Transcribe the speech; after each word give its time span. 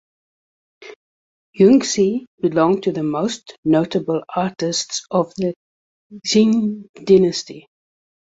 Yunxi 1.59 2.25
belonged 2.41 2.81
to 2.81 2.91
the 2.91 3.03
most 3.03 3.55
notable 3.63 4.23
artists 4.35 5.05
of 5.11 5.31
the 5.35 5.53
Qing 6.25 6.87
dynasty. 7.03 7.67